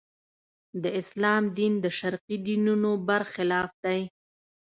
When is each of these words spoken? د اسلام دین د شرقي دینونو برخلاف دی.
د 0.83 0.85
اسلام 0.99 1.43
دین 1.57 1.73
د 1.83 1.85
شرقي 1.99 2.37
دینونو 2.47 2.91
برخلاف 3.07 3.71
دی. 3.85 4.01